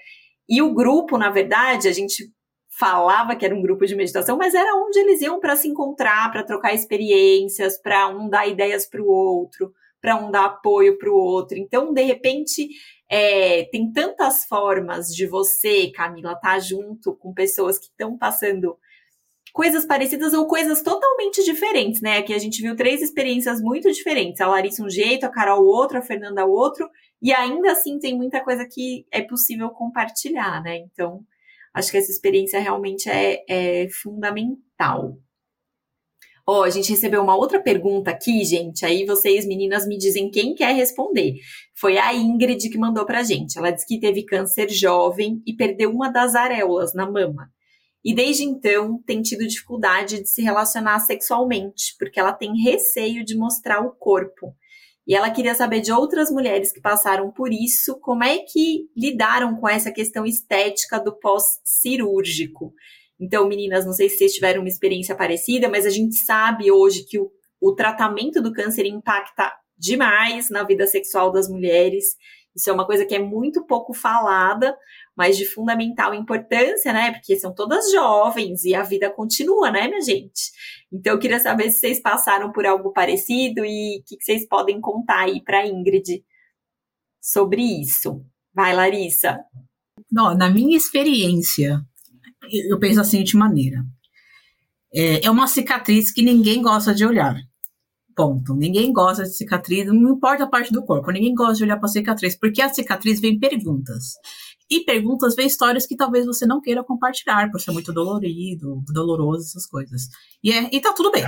[0.49, 2.31] e o grupo, na verdade, a gente
[2.77, 6.31] falava que era um grupo de meditação, mas era onde eles iam para se encontrar,
[6.31, 11.09] para trocar experiências, para um dar ideias para o outro, para um dar apoio para
[11.09, 11.57] o outro.
[11.57, 12.69] Então, de repente,
[13.09, 18.77] é, tem tantas formas de você, Camila, estar tá junto com pessoas que estão passando
[19.51, 22.19] coisas parecidas ou coisas totalmente diferentes, né?
[22.19, 24.39] Aqui a gente viu três experiências muito diferentes.
[24.39, 26.87] A Larissa um jeito, a Carol outro, a Fernanda outro,
[27.19, 30.77] e ainda assim tem muita coisa que é possível compartilhar, né?
[30.77, 31.25] Então,
[31.77, 35.15] Acho que essa experiência realmente é, é fundamental.
[36.49, 38.83] Ó, oh, a gente recebeu uma outra pergunta aqui, gente.
[38.83, 41.35] Aí vocês, meninas, me dizem quem quer responder.
[41.75, 43.59] Foi a Ingrid que mandou pra gente.
[43.59, 47.51] Ela disse que teve câncer jovem e perdeu uma das areolas na mama.
[48.03, 53.37] E desde então tem tido dificuldade de se relacionar sexualmente, porque ela tem receio de
[53.37, 54.55] mostrar o corpo.
[55.07, 59.55] E ela queria saber de outras mulheres que passaram por isso, como é que lidaram
[59.55, 62.73] com essa questão estética do pós-cirúrgico.
[63.17, 67.05] Então, meninas, não sei se vocês tiveram uma experiência parecida, mas a gente sabe hoje
[67.05, 72.17] que o, o tratamento do câncer impacta demais na vida sexual das mulheres.
[72.53, 74.75] Isso é uma coisa que é muito pouco falada,
[75.17, 77.11] mas de fundamental importância, né?
[77.11, 80.51] Porque são todas jovens e a vida continua, né, minha gente?
[80.93, 84.47] Então eu queria saber se vocês passaram por algo parecido e o que, que vocês
[84.47, 86.23] podem contar aí para Ingrid
[87.19, 88.23] sobre isso.
[88.53, 89.39] Vai, Larissa.
[90.11, 91.81] Não, na minha experiência,
[92.69, 93.83] eu penso assim de maneira.
[94.93, 97.35] É, é uma cicatriz que ninguém gosta de olhar.
[98.15, 98.55] Ponto.
[98.55, 101.87] Ninguém gosta de cicatriz, não importa a parte do corpo, ninguém gosta de olhar para
[101.87, 104.13] cicatriz, porque a cicatriz vem perguntas.
[104.69, 109.43] E perguntas vem histórias que talvez você não queira compartilhar, por ser muito dolorido, doloroso,
[109.43, 110.09] essas coisas.
[110.43, 111.23] E, é, e tá tudo bem.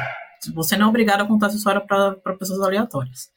[0.54, 3.30] Você não é obrigado a contar essa história para pessoas aleatórias.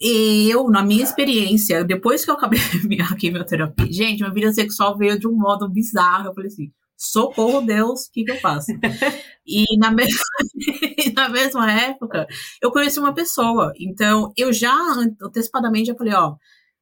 [0.00, 4.96] E eu, na minha experiência, depois que eu acabei minha quimioterapia, gente, minha vida sexual
[4.96, 6.28] veio de um modo bizarro.
[6.28, 8.72] Eu falei assim: socorro Deus, o que, que eu faço?
[9.46, 10.24] e na mesma,
[11.14, 12.26] na mesma época,
[12.60, 13.72] eu conheci uma pessoa.
[13.78, 14.74] Então, eu já
[15.22, 16.36] antecipadamente já falei, ó,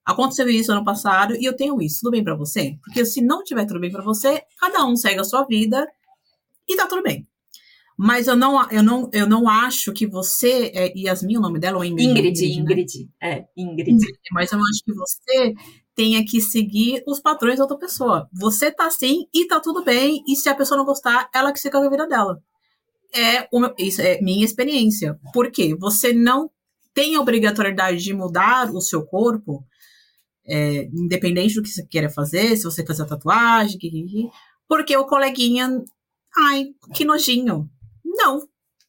[0.04, 2.76] aconteceu isso ano passado e eu tenho isso, tudo bem para você?
[2.82, 5.86] Porque se não tiver tudo bem para você, cada um segue a sua vida
[6.68, 7.26] e tá tudo bem.
[7.96, 11.78] Mas eu não, eu não, eu não acho que você, é, Yasmin, o nome dela,
[11.78, 12.10] ou Ingrid?
[12.10, 13.30] Ingrid, Ingrid, Ingrid né?
[13.30, 13.90] é, Ingrid.
[13.92, 14.18] Ingrid.
[14.32, 15.54] Mas eu acho que você
[15.94, 18.28] tenha que seguir os padrões da outra pessoa.
[18.32, 21.60] Você tá assim e tá tudo bem, e se a pessoa não gostar, ela que
[21.60, 22.42] segue a vida dela.
[23.14, 25.16] É uma, isso é minha experiência.
[25.32, 25.76] Por quê?
[25.78, 26.50] Você não
[26.92, 29.64] tem a obrigatoriedade de mudar o seu corpo,
[30.46, 33.78] é, independente do que você queira fazer, se você fazer tatuagem,
[34.68, 35.82] porque o coleguinha,
[36.36, 37.68] ai, que nojinho.
[38.04, 38.46] Não,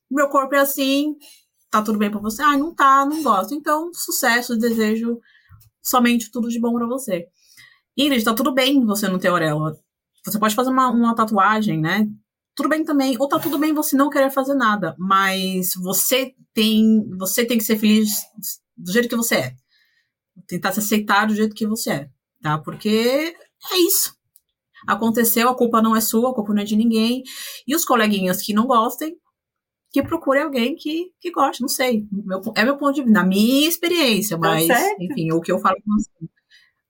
[0.10, 1.16] meu corpo é assim,
[1.72, 2.42] tá tudo bem pra você?
[2.42, 3.54] Ai, não tá, não gosto.
[3.54, 5.20] Então, sucesso, desejo
[5.82, 7.28] somente tudo de bom para você.
[7.98, 9.78] Ingrid, tá tudo bem você não ter auréola.
[10.26, 12.08] Você pode fazer uma, uma tatuagem, né?
[12.56, 13.16] Tudo bem também.
[13.20, 14.96] Ou tá tudo bem você não querer fazer nada.
[14.98, 18.22] Mas você tem, você tem que ser feliz
[18.76, 19.56] do jeito que você é.
[20.48, 22.10] Tentar se aceitar do jeito que você é.
[22.42, 22.58] tá?
[22.58, 23.36] Porque
[23.72, 24.16] é isso.
[24.88, 27.24] Aconteceu, a culpa não é sua, a culpa não é de ninguém.
[27.68, 29.18] E os coleguinhas que não gostem,
[29.92, 32.06] que procure alguém que, que goste, não sei.
[32.12, 35.52] Meu, é meu ponto de vista, na minha experiência, tá mas, tá enfim, o que
[35.52, 36.10] eu falo com você.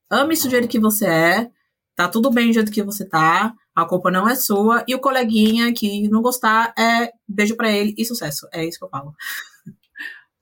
[0.09, 1.51] Ame isso do jeito que você é,
[1.95, 4.99] tá tudo bem do jeito que você tá, a culpa não é sua, e o
[4.99, 8.47] coleguinha que não gostar, é beijo para ele e sucesso.
[8.51, 9.13] É isso que eu falo.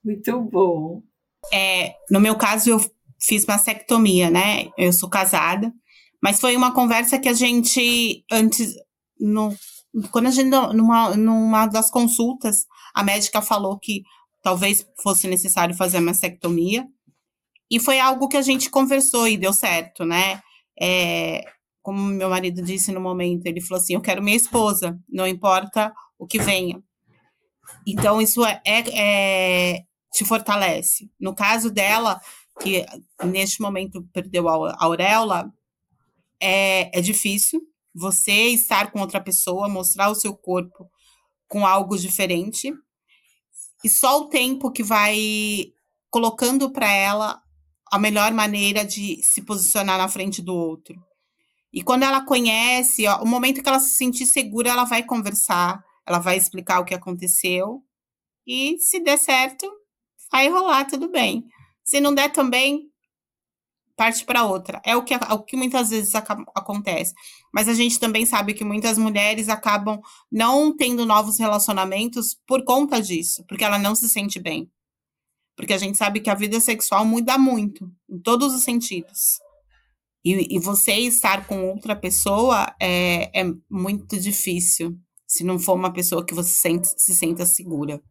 [0.04, 1.04] Muito bom.
[1.52, 4.70] É, no meu caso, eu fiz mastectomia, né?
[4.78, 5.74] Eu sou casada,
[6.22, 8.76] mas foi uma conversa que a gente, antes,
[9.20, 9.56] no,
[10.12, 14.04] quando a gente, numa, numa das consultas, a médica falou que
[14.42, 16.88] talvez fosse necessário fazer a mastectomia,
[17.72, 20.42] e foi algo que a gente conversou e deu certo, né?
[20.80, 21.44] É,
[21.82, 25.94] como meu marido disse no momento, ele falou assim: Eu quero minha esposa, não importa
[26.18, 26.82] o que venha.
[27.86, 31.10] Então, isso é, é, é te fortalece.
[31.20, 32.22] No caso dela,
[32.62, 32.86] que
[33.26, 35.52] neste momento perdeu a auréola,
[36.40, 37.62] é, é difícil
[37.94, 40.90] você estar com outra pessoa, mostrar o seu corpo
[41.48, 42.74] com algo diferente.
[43.84, 45.74] E só o tempo que vai
[46.10, 47.42] colocando para ela
[47.92, 50.96] a melhor maneira de se posicionar na frente do outro.
[51.72, 55.84] E quando ela conhece, ó, o momento que ela se sentir segura, ela vai conversar,
[56.06, 57.84] ela vai explicar o que aconteceu.
[58.46, 59.72] E se der certo,
[60.34, 61.46] vai rolar tudo bem.
[61.86, 62.90] Se não der também,
[63.96, 64.82] parte para outra.
[64.84, 67.14] É o que, é o que muitas vezes acontece.
[67.54, 73.00] Mas a gente também sabe que muitas mulheres acabam não tendo novos relacionamentos por conta
[73.00, 74.72] disso, porque ela não se sente bem.
[75.56, 79.40] Porque a gente sabe que a vida sexual muda muito, em todos os sentidos.
[80.26, 85.94] E, e você estar com outra pessoa é, é muito difícil, se não for uma
[85.94, 88.02] pessoa que você sente, se senta segura.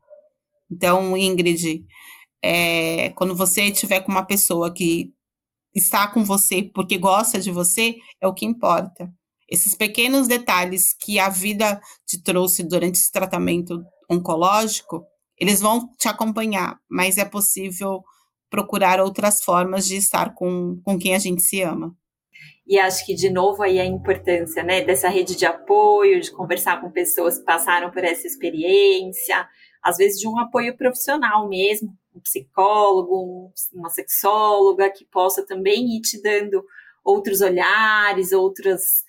[0.73, 1.85] Então, Ingrid,
[2.43, 5.13] é, quando você estiver com uma pessoa que
[5.75, 9.13] está com você porque gosta de você, é o que importa.
[9.49, 15.05] Esses pequenos detalhes que a vida te trouxe durante esse tratamento oncológico,
[15.39, 18.03] eles vão te acompanhar, mas é possível
[18.49, 21.95] procurar outras formas de estar com, com quem a gente se ama.
[22.67, 26.81] E acho que, de novo, aí a importância né, dessa rede de apoio, de conversar
[26.81, 29.47] com pessoas que passaram por essa experiência,
[29.83, 36.01] às vezes de um apoio profissional mesmo, um psicólogo, uma sexóloga que possa também ir
[36.01, 36.65] te dando
[37.05, 39.05] outros olhares, outras,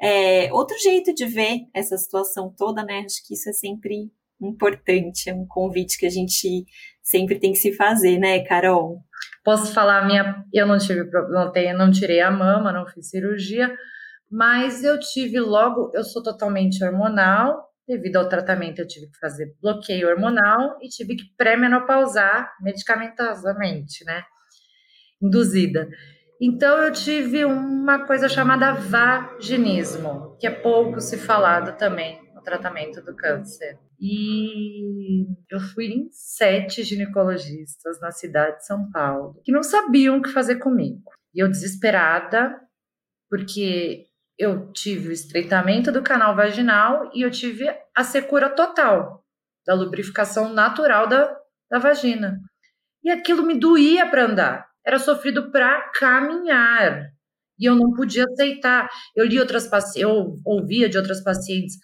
[0.00, 3.04] é, outro jeito de ver essa situação toda, né?
[3.04, 6.64] Acho que isso é sempre importante, é um convite que a gente
[7.02, 9.02] sempre tem que se fazer, né, Carol?
[9.44, 13.74] Posso falar minha, eu não tive, não tenho, não tirei a mama, não fiz cirurgia,
[14.30, 19.56] mas eu tive logo, eu sou totalmente hormonal, Devido ao tratamento, eu tive que fazer
[19.62, 24.24] bloqueio hormonal e tive que pré-menopausar medicamentosamente, né?
[25.22, 25.88] Induzida.
[26.40, 33.02] Então, eu tive uma coisa chamada vaginismo, que é pouco se falado também no tratamento
[33.02, 33.78] do câncer.
[33.98, 40.22] E eu fui em sete ginecologistas na cidade de São Paulo que não sabiam o
[40.22, 41.10] que fazer comigo.
[41.34, 42.54] E eu desesperada,
[43.30, 44.07] porque
[44.38, 49.24] eu tive o estreitamento do canal vaginal e eu tive a secura total
[49.66, 51.36] da lubrificação natural da,
[51.68, 52.40] da vagina.
[53.02, 54.68] E aquilo me doía para andar.
[54.86, 57.10] Era sofrido para caminhar.
[57.58, 58.88] E eu não podia aceitar.
[59.16, 61.76] Eu li outras eu ouvia de outras pacientes,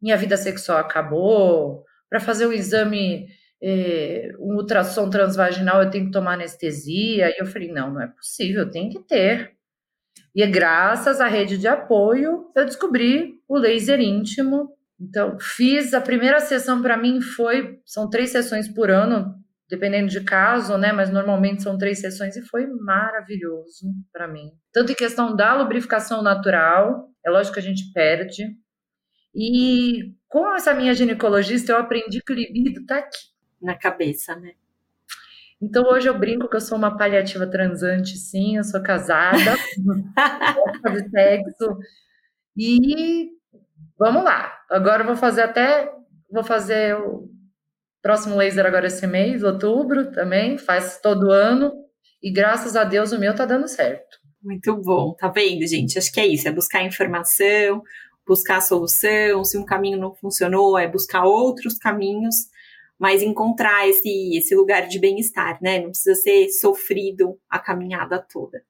[0.00, 1.84] minha vida sexual acabou.
[2.08, 3.26] Para fazer um exame,
[3.60, 7.28] eh, um ultrassom transvaginal, eu tenho que tomar anestesia.
[7.30, 9.56] E eu falei, não, não é possível, tem que ter.
[10.34, 14.70] E é graças à rede de apoio eu descobri o laser íntimo.
[15.00, 19.34] Então, fiz a primeira sessão para mim foi são três sessões por ano,
[19.68, 20.92] dependendo de caso, né?
[20.92, 24.52] Mas normalmente são três sessões e foi maravilhoso para mim.
[24.72, 28.56] Tanto em questão da lubrificação natural, é lógico que a gente perde.
[29.34, 33.18] E com essa minha ginecologista eu aprendi que o libido tá aqui
[33.60, 34.52] na cabeça, né?
[35.62, 39.38] Então hoje eu brinco que eu sou uma paliativa transante, sim, eu sou casada,
[40.82, 41.78] fazer sexo.
[42.56, 43.30] E
[43.96, 44.52] vamos lá.
[44.68, 45.88] Agora eu vou fazer até
[46.28, 47.28] vou fazer o
[48.02, 51.72] próximo laser agora esse mês, outubro também, faz todo ano.
[52.20, 54.18] E graças a Deus o meu tá dando certo.
[54.42, 55.96] Muito bom, tá vendo, gente?
[55.96, 57.80] Acho que é isso, é buscar informação,
[58.26, 59.44] buscar solução.
[59.44, 62.50] Se um caminho não funcionou, é buscar outros caminhos
[62.98, 65.80] mas encontrar esse, esse lugar de bem-estar, né?
[65.80, 68.62] Não precisa ser sofrido a caminhada toda.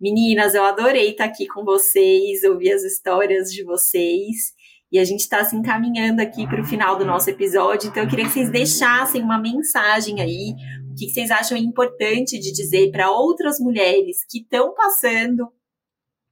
[0.00, 4.54] Meninas, eu adorei estar aqui com vocês, ouvir as histórias de vocês.
[4.90, 8.08] E a gente está se encaminhando aqui para o final do nosso episódio, então eu
[8.08, 10.54] queria que vocês deixassem uma mensagem aí,
[10.90, 15.48] o que vocês acham importante de dizer para outras mulheres que estão passando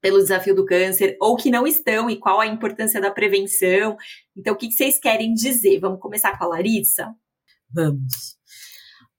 [0.00, 3.96] pelo desafio do câncer ou que não estão e qual a importância da prevenção.
[4.36, 5.80] Então, o que, vocês querem dizer?
[5.80, 7.14] Vamos começar com a Larissa?
[7.74, 8.36] Vamos.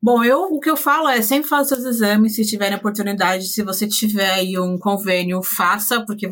[0.01, 3.47] Bom, eu o que eu falo é sempre faça seus exames se tiverem oportunidade.
[3.47, 6.29] Se você tiver aí um convênio, faça, porque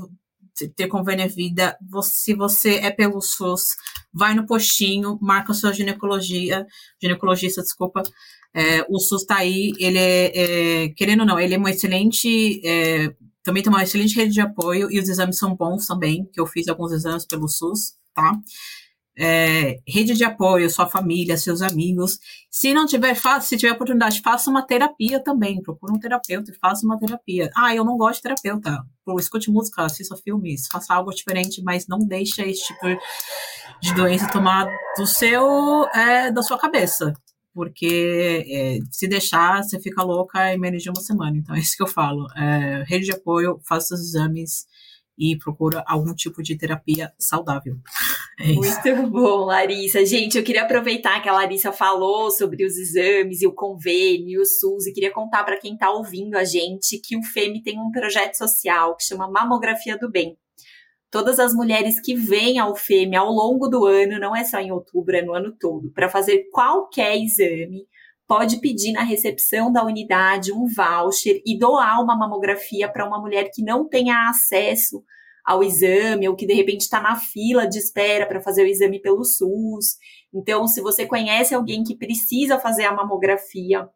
[0.76, 1.78] ter convênio é vida.
[2.03, 3.63] Se você é pelo SUS,
[4.13, 6.65] vai no postinho, marca sua ginecologia,
[7.01, 8.03] ginecologista, desculpa.
[8.55, 12.61] É, o SUS está aí, ele é, é, querendo ou não, ele é uma excelente,
[12.63, 13.11] é,
[13.43, 16.45] também tem uma excelente rede de apoio e os exames são bons também, que eu
[16.45, 18.39] fiz alguns exames pelo SUS, tá?
[19.18, 22.18] É, rede de apoio, sua família, seus amigos.
[22.49, 25.61] Se não tiver, faça, se tiver oportunidade, faça uma terapia também.
[25.61, 27.49] Procure um terapeuta e faça uma terapia.
[27.55, 28.84] Ah, eu não gosto de terapeuta.
[29.05, 32.88] Pô, escute música, assista filmes, faça algo diferente, mas não deixe esse tipo
[33.82, 37.14] de doença tomar do seu, é, da sua cabeça.
[37.53, 41.38] Porque é, se deixar, você fica louca em menos de uma semana.
[41.38, 42.26] Então, é isso que eu falo.
[42.36, 44.66] É, rede de apoio, faça os exames
[45.18, 47.76] e procura algum tipo de terapia saudável.
[48.39, 50.05] É Muito bom, Larissa.
[50.05, 54.45] Gente, eu queria aproveitar que a Larissa falou sobre os exames e o convênio, o
[54.45, 57.91] SUS, e queria contar para quem está ouvindo a gente que o FEME tem um
[57.91, 60.36] projeto social que chama Mamografia do Bem.
[61.11, 64.72] Todas as mulheres que vêm ao FEME ao longo do ano, não é só em
[64.72, 67.86] outubro, é no ano todo, para fazer qualquer exame,
[68.28, 73.49] pode pedir na recepção da unidade um voucher e doar uma mamografia para uma mulher
[73.53, 75.03] que não tenha acesso
[75.45, 79.01] ao exame ou que de repente está na fila de espera para fazer o exame
[79.01, 79.97] pelo SUS.
[80.34, 83.88] Então, se você conhece alguém que precisa fazer a mamografia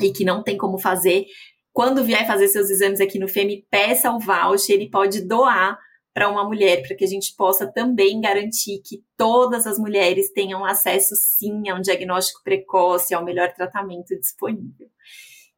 [0.00, 1.26] e que não tem como fazer,
[1.72, 5.78] quando vier fazer seus exames aqui no FEME, peça o voucher, ele pode doar
[6.14, 10.64] para uma mulher, para que a gente possa também garantir que todas as mulheres tenham
[10.64, 14.88] acesso, sim, a um diagnóstico precoce, ao melhor tratamento disponível.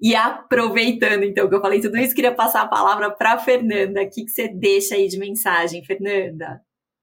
[0.00, 4.02] E aproveitando, então, que eu falei tudo isso, queria passar a palavra para a Fernanda.
[4.02, 6.60] O que, que você deixa aí de mensagem, Fernanda?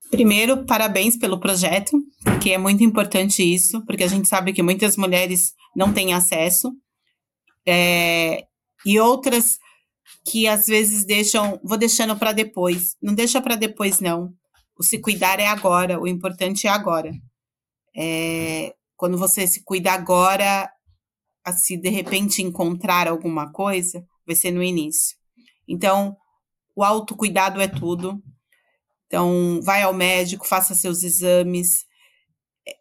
[0.10, 1.98] Primeiro, parabéns pelo projeto,
[2.42, 6.72] que é muito importante isso, porque a gente sabe que muitas mulheres não têm acesso.
[7.66, 8.44] É,
[8.86, 9.58] e outras
[10.24, 12.96] que às vezes deixam, vou deixando para depois.
[13.02, 14.34] Não deixa para depois, não.
[14.78, 17.12] O se cuidar é agora, o importante é agora.
[17.96, 20.72] É, quando você se cuida agora,
[21.54, 25.18] se de repente encontrar alguma coisa, vai ser no início.
[25.68, 26.16] Então,
[26.76, 28.22] o autocuidado é tudo.
[29.08, 31.86] Então, vai ao médico, faça seus exames,
[32.68, 32.72] é,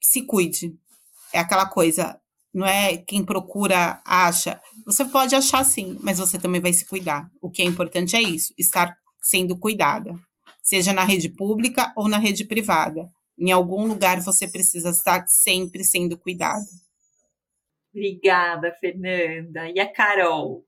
[0.00, 0.74] se cuide.
[1.32, 2.18] É aquela coisa,
[2.56, 4.58] não é quem procura acha.
[4.86, 7.30] Você pode achar sim, mas você também vai se cuidar.
[7.38, 10.18] O que é importante é isso, estar sendo cuidada,
[10.62, 13.10] seja na rede pública ou na rede privada.
[13.38, 16.64] Em algum lugar você precisa estar sempre sendo cuidada.
[17.90, 19.68] Obrigada, Fernanda.
[19.68, 20.64] E a Carol?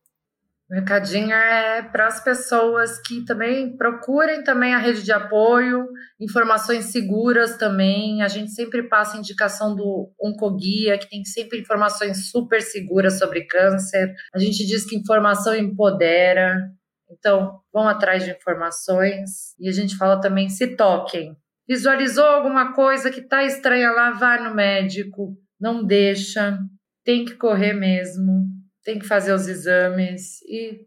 [0.71, 5.89] O recadinho é para as pessoas que também procurem também a rede de apoio,
[6.21, 8.21] informações seguras também.
[8.21, 14.15] A gente sempre passa indicação do Oncoguia, que tem sempre informações super seguras sobre câncer.
[14.35, 16.71] A gente diz que informação empodera.
[17.11, 19.55] Então, vão atrás de informações.
[19.59, 21.35] E a gente fala também se toquem.
[21.67, 25.35] Visualizou alguma coisa que está estranha lá, vai no médico.
[25.59, 26.59] Não deixa.
[27.07, 28.58] Tem que correr mesmo
[28.89, 30.81] tem que fazer os exames e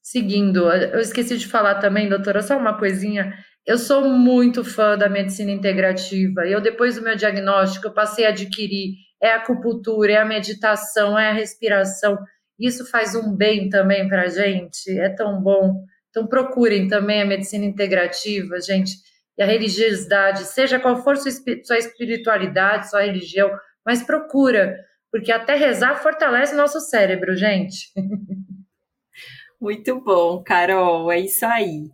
[0.00, 0.70] seguindo.
[0.70, 3.34] Eu esqueci de falar também, doutora, só uma coisinha.
[3.66, 6.46] Eu sou muito fã da medicina integrativa.
[6.46, 11.18] Eu, depois do meu diagnóstico, eu passei a adquirir é a acupuntura, é a meditação,
[11.18, 12.16] é a respiração.
[12.56, 15.82] Isso faz um bem também para a gente, é tão bom.
[16.10, 18.92] Então procurem também a medicina integrativa, gente,
[19.36, 23.50] e a religiosidade, seja qual for sua espiritualidade, sua religião,
[23.84, 24.76] mas procura,
[25.10, 27.92] porque até rezar fortalece nosso cérebro, gente.
[29.60, 31.90] Muito bom, Carol, é isso aí.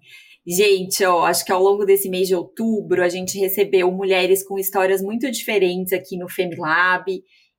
[0.47, 4.59] Gente, ó, acho que ao longo desse mês de outubro a gente recebeu mulheres com
[4.59, 7.07] histórias muito diferentes aqui no Femilab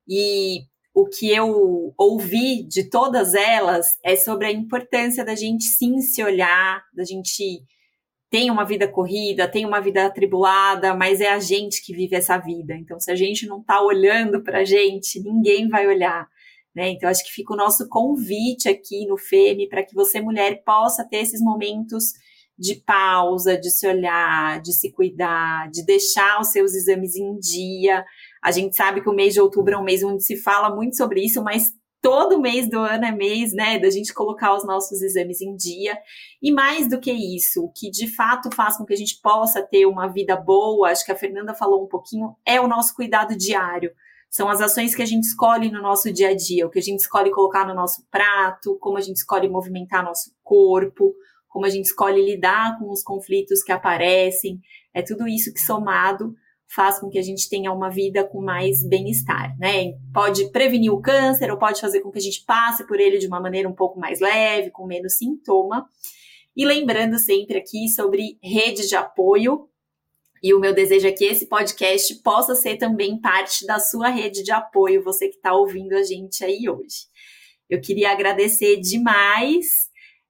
[0.08, 0.60] e
[0.94, 6.22] o que eu ouvi de todas elas é sobre a importância da gente sim se
[6.22, 7.60] olhar, da gente
[8.30, 12.36] tem uma vida corrida, tem uma vida atribulada, mas é a gente que vive essa
[12.38, 12.74] vida.
[12.74, 16.28] Então, se a gente não está olhando para a gente, ninguém vai olhar.
[16.74, 16.90] Né?
[16.90, 21.06] Então, acho que fica o nosso convite aqui no FEME para que você, mulher, possa
[21.08, 22.12] ter esses momentos
[22.58, 28.04] de pausa, de se olhar, de se cuidar, de deixar os seus exames em dia.
[28.42, 30.96] A gente sabe que o mês de outubro é um mês onde se fala muito
[30.96, 35.02] sobre isso, mas todo mês do ano é mês, né, da gente colocar os nossos
[35.02, 35.98] exames em dia.
[36.42, 39.62] E mais do que isso, o que de fato faz com que a gente possa
[39.62, 43.36] ter uma vida boa, acho que a Fernanda falou um pouquinho, é o nosso cuidado
[43.36, 43.90] diário.
[44.30, 46.82] São as ações que a gente escolhe no nosso dia a dia, o que a
[46.82, 51.14] gente escolhe colocar no nosso prato, como a gente escolhe movimentar nosso corpo,
[51.48, 54.60] como a gente escolhe lidar com os conflitos que aparecem.
[54.92, 56.34] É tudo isso que somado
[56.68, 59.92] faz com que a gente tenha uma vida com mais bem-estar, né?
[60.12, 63.26] Pode prevenir o câncer ou pode fazer com que a gente passe por ele de
[63.26, 65.88] uma maneira um pouco mais leve, com menos sintoma.
[66.56, 69.68] E lembrando sempre aqui sobre rede de apoio,
[70.42, 74.42] e o meu desejo é que esse podcast possa ser também parte da sua rede
[74.42, 77.06] de apoio, você que está ouvindo a gente aí hoje.
[77.68, 79.88] Eu queria agradecer demais.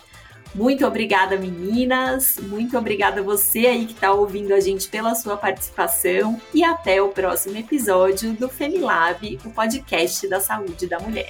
[0.55, 2.37] Muito obrigada, meninas.
[2.41, 6.41] Muito obrigada você aí que está ouvindo a gente pela sua participação.
[6.53, 11.29] E até o próximo episódio do Femilab, o podcast da saúde da mulher.